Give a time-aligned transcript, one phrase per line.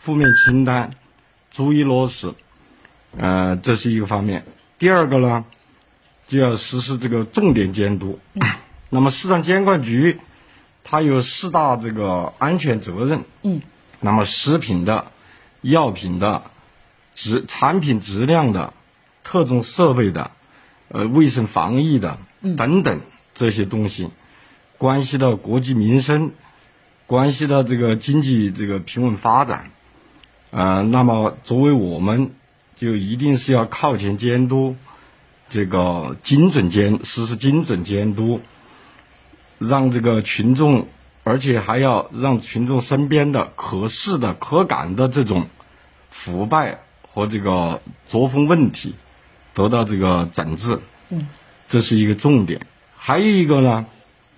[0.00, 0.90] 负面清单
[1.50, 2.34] 逐一落实，
[3.16, 4.44] 呃，这是一个方面。
[4.78, 5.44] 第二个呢，
[6.26, 8.18] 就要实施这个重点监督。
[8.88, 10.18] 那么市场监管局
[10.82, 13.24] 它有四大这个安全责任。
[13.42, 13.60] 嗯。
[14.00, 15.12] 那么食品的、
[15.60, 16.44] 药品的、
[17.14, 18.72] 质产品质量的、
[19.22, 20.30] 特种设备的、
[20.88, 22.18] 呃卫生防疫的
[22.56, 23.02] 等等
[23.34, 24.08] 这些东西，
[24.78, 26.32] 关系到国计民生，
[27.06, 29.70] 关系到这个经济这个平稳发展。
[30.50, 32.32] 呃，那么作为我们，
[32.76, 34.76] 就一定是要靠前监督，
[35.48, 38.40] 这个精准监实施精准监督，
[39.58, 40.88] 让这个群众，
[41.22, 45.46] 而且还要让群众身边的可视的、可感的这种
[46.10, 46.80] 腐败
[47.12, 48.94] 和这个作风问题
[49.54, 50.80] 得到这个整治。
[51.10, 51.28] 嗯，
[51.68, 52.66] 这是一个重点。
[52.96, 53.86] 还有一个呢，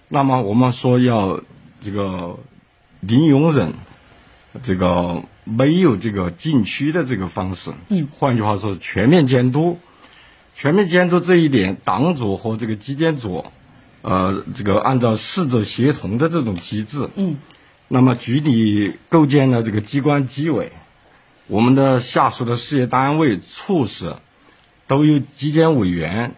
[0.09, 1.41] 那么我们说要
[1.81, 2.39] 这个
[3.01, 3.75] 零容忍，
[4.63, 5.23] 这个。
[5.45, 9.81] 没有这个禁区的这个方式，嗯，换句话说，全面监督，
[10.55, 13.45] 全面监督这一点，党组和这个纪检组，
[14.03, 17.39] 呃，这个按照四者协同的这种机制，嗯，
[17.89, 20.71] 那么局里构建了这个机关纪委，
[21.49, 24.15] 我们的下属的事业单位、处室
[24.87, 26.37] 都有纪检委员，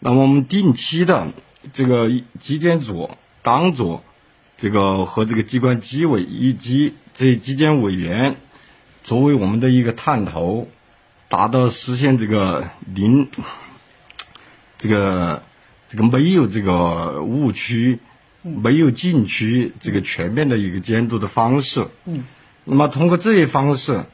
[0.00, 1.28] 那么我们定期的
[1.72, 3.08] 这个纪检组、
[3.42, 4.02] 党组，
[4.56, 6.94] 这个和这个机关纪委以及。
[7.16, 8.34] 这纪检委员
[9.04, 10.66] 作为我们的一个探头，
[11.28, 13.28] 达到实现这个零
[14.78, 15.44] 这个
[15.86, 18.00] 这个没有这个误区、
[18.42, 21.86] 没有禁区这个全面的一个监督的方式。
[22.04, 22.24] 嗯。
[22.64, 24.06] 那么通过这些方式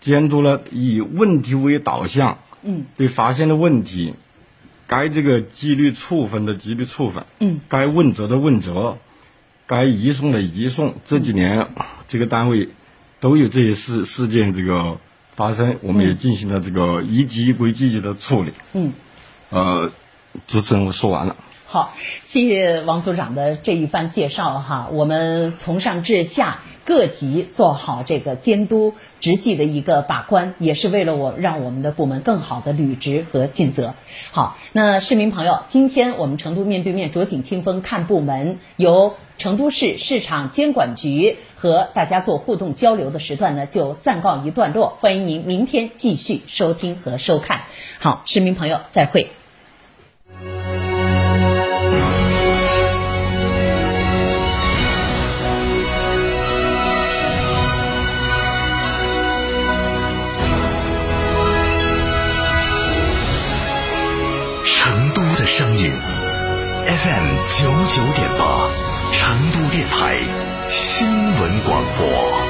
[0.00, 2.38] 监督了，以问题为导向。
[2.62, 2.86] 嗯。
[2.96, 4.14] 对发现的问题，
[4.86, 7.26] 该这个纪律处分的纪律处分。
[7.38, 7.60] 嗯。
[7.68, 8.96] 该问责的问责。
[9.70, 11.68] 该移送的移送，这几年
[12.08, 12.70] 这个单位
[13.20, 14.98] 都有这些事事件这个
[15.36, 18.52] 发生，我们也进行了这个一级一规积极的处理。
[18.72, 18.92] 嗯，
[19.50, 19.92] 呃，
[20.48, 21.36] 主持人我说完了。
[21.72, 24.88] 好，谢谢王组长的这一番介绍哈。
[24.90, 33.94] 我们从上至下各级做好这个监督执纪的一个把关，也是为了我让我们的部门更好的履职和尽责。
[34.32, 44.96] 好，那市民朋友，今天我们成都面对面酌景清风看部门由成都市市场监管局和大家做互动交流的时段呢，就暂告一段落。
[44.98, 47.60] 欢迎您明天继续收听和收看。
[48.00, 49.30] 好，市民朋友，再会。
[65.52, 65.90] 声音
[66.86, 68.70] FM 九九点八，
[69.12, 70.16] 成都电台
[70.70, 72.49] 新闻广播。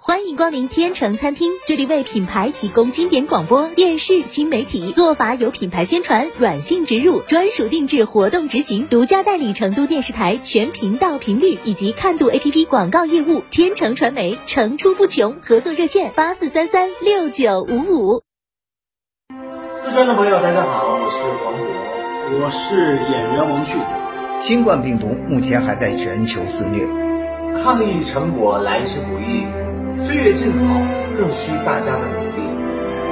[0.00, 13.42] 欢迎光临天成餐厅，这里为品牌提供经典广播电视新媒体做法，有品牌宣传、软性植入、专属定制活动执行，独家代理成都电视台全频道频率以及看度 APP 广告业务。
[13.50, 18.22] 天成传媒层出不穷，合作热线八四三三六九五五。
[19.74, 23.80] 四川的朋友，大家好，我是黄渤，我是演员王迅。
[24.40, 26.86] 新冠病毒目前还在全球肆虐，
[27.60, 29.57] 抗疫成果来之不易。
[29.98, 30.80] 岁月静好，
[31.16, 32.48] 更需大家的努力。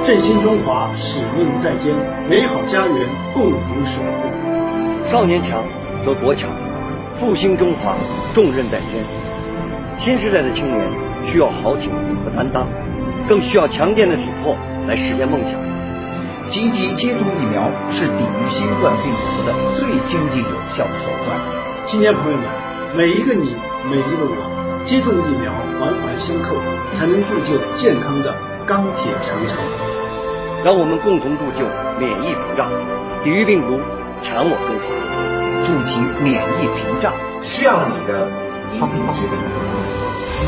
[0.05, 1.93] 振兴中华，使命在肩，
[2.29, 5.09] 美好家园共同守护。
[5.11, 5.63] 少年强
[6.05, 6.49] 则国强，
[7.19, 7.97] 复兴中华
[8.33, 9.03] 重任在肩。
[9.99, 10.79] 新时代的青年
[11.29, 11.91] 需要豪情
[12.23, 12.65] 和担当，
[13.27, 14.55] 更需要强健的体魄
[14.87, 15.59] 来实现梦想。
[16.47, 21.37] 积极接种疫苗是抵御新冠病毒的最经济有效的手段。
[21.85, 22.47] 青年朋友们，
[22.95, 23.53] 每一个你，
[23.91, 24.56] 每一个我。
[24.87, 26.55] 接种疫苗，环环相扣，
[26.93, 28.33] 才能铸就健康的
[28.65, 29.57] 钢铁长城。
[30.63, 31.67] 让我们共同铸就
[31.99, 32.71] 免疫屏障，
[33.21, 33.81] 抵御病毒，
[34.23, 34.87] 强我中华。
[35.65, 38.29] 筑起免疫屏障，需要你的
[38.71, 39.35] 一臂之力。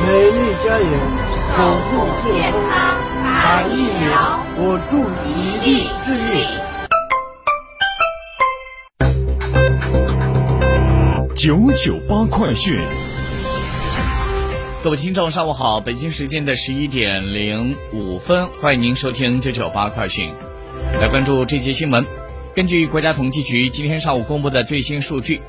[0.07, 0.87] 美丽家园，
[1.57, 1.59] 守
[1.91, 2.95] 护健康，
[3.25, 6.47] 打疫苗，我助一臂之力。
[11.35, 12.79] 九九八快讯。
[14.81, 15.81] 各位听众，上午好！
[15.81, 20.33] 北京时间的十一点零五分，欢迎您收听九九八快讯。
[21.01, 22.05] 来关注这节新闻：
[22.55, 25.41] 根据国家统计局今天上午公布的最新数据，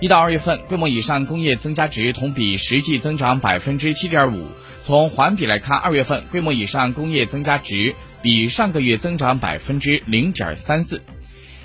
[0.00, 4.46] 一到二月份规模以上工业增加值同比实际增长百分之七点五。
[4.82, 11.02] 从环比来看，二月份规模以上工业增加值比上个月增长百分之零点三四。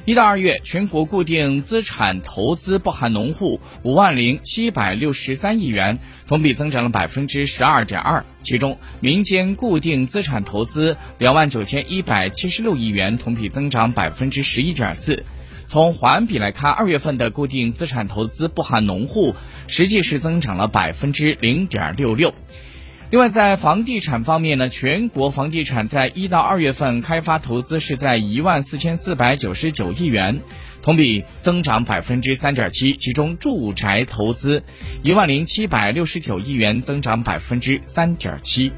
[0.06, 5.98] 一到二月，全国固定资产投资不含农户五万零七百六十三亿元，
[6.28, 8.26] 同比增长了百分之十二点二。
[8.42, 15.24] 其中，民间固定资产投资两万九千一百七十六亿元，同比增长百分之十一点四。
[15.64, 19.34] 从环比来看，二月份的固定资产投资不含农户
[19.70, 22.34] 实际是增长了百分之零点六六。
[23.14, 30.42] 另外，在房地产方面呢，全国房地产在一到二月份开发投资是在一万四千四百九十九亿元，
[30.82, 32.96] 同比增长百分之三点七。
[32.96, 34.64] 其中，住宅投资
[35.04, 38.72] 一万零七百六十九亿元，增长百分之三点七。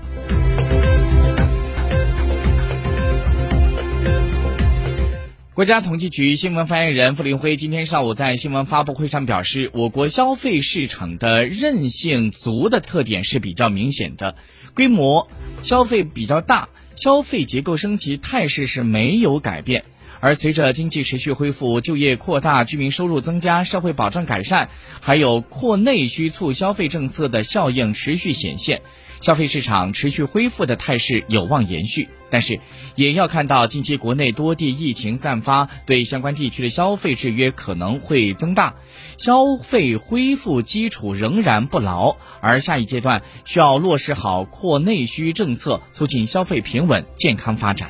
[5.56, 14.36] 国家统计局新闻发言人傅林辉今天上午在新闻发布会上表示，我国消费市场的韧性足的特点是比较明显的，
[14.74, 15.30] 规模
[15.62, 19.86] 消费比较大，消费结构升级态势是没有改变。
[20.20, 24.68] 而随着经济持续恢复、就业扩大、居民收入增加、社会保障改善，
[25.00, 28.82] 还有扩内需促消费政策的效应持续显现。
[29.22, 32.60] 消费市场持续恢复的态势有望延续，但是
[32.96, 38.76] 也要看到近期国内多地疫情散发，对相关地区的消费制约可能会增大，
[39.16, 47.90] 消费恢复基础仍然不牢，而下一阶段需要落实好扩内需政策，促进消费平稳健康发展。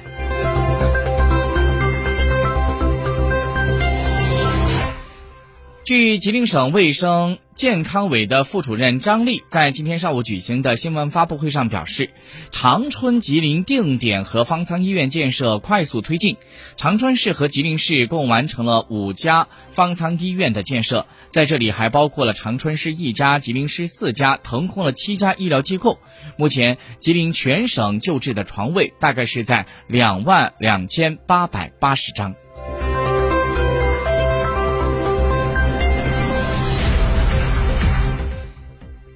[5.85, 12.09] 据吉林省卫生健康委的副主任张丽在今天上午举行的新闻发布会上表示，
[12.51, 16.37] 长春吉林定点和方舱医院建设快速推进，
[16.75, 25.99] 长春市和吉林市共完成了五家方舱医院的建设，在这里还包括了长春市一家、吉林市四家，腾空了七家医疗机构。
[26.35, 32.33] 目前，吉林全省救治的床位大概是在两万两千八百八十张。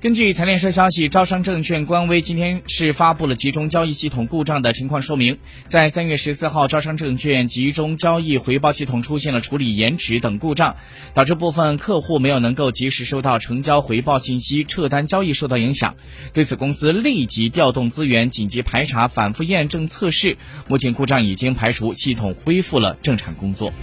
[0.01, 5.39] 根据财联社消息，招商证券官微今天是发布了集中交易系统故障的情况说明。
[5.67, 10.77] 在三月十四号，招商证券集中交易回报系统出现了处理延迟等故障，
[11.13, 15.97] 导致部分客户没有能够及时收到成交回报信息，撤单交易受到影响。
[16.31, 20.37] 对此，公司立即调动资源，紧急排查、反复验证测试，
[20.69, 23.73] 目前故障已经排除，系统恢复了正常工作。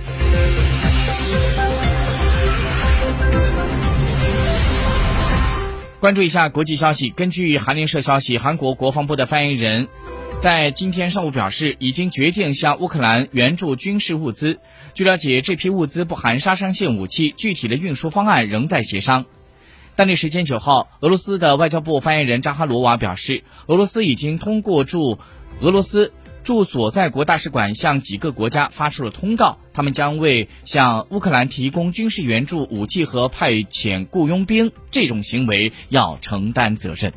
[5.98, 7.08] 关注一下国际消息。
[7.08, 9.88] 根据韩联社消息，韩国国防部的发言人，
[10.38, 14.58] 在今天上午表示，已经决定向乌克兰援助军事物资。
[14.92, 19.24] 据了解，这批物资不含杀伤性武器，具体的运输方案仍在协商。
[19.96, 25.18] 当地时间九号，俄罗斯的外交部发言人扎哈罗娃表示，俄罗斯已经通过驻
[25.60, 26.12] 俄罗斯。
[26.46, 37.12] 驻所在国大使馆向几个国家发出了通告，他们将为向乌克兰提供军事援助、武器和派遣雇佣兵这种行为要承担责任。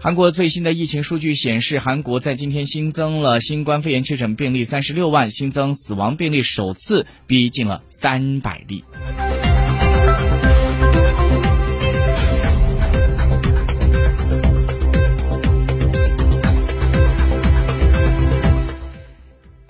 [0.00, 8.82] 韩国最新的疫情数据显示，韩国在今天新增了新冠肺炎确诊病例三十六万，新增死亡病例首次逼近了三百例。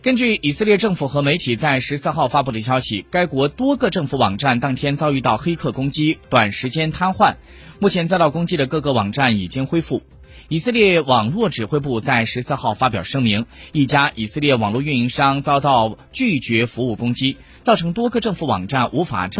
[0.04, 7.36] 根据以色列政府和媒体在十四号发布的消息，该国多个政府网站当天遭遇到黑客攻击，短时间瘫痪。
[7.78, 10.02] 目前遭到攻击的各个网站已经恢复。
[10.48, 19.32] 以色列网络指挥部在十四号发表声明，一家以色列网络运营商遭到拒绝服务攻击，造成多个政府网站无法正。